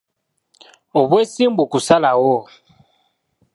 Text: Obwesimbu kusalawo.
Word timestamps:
Obwesimbu 0.99 1.63
kusalawo. 1.71 2.35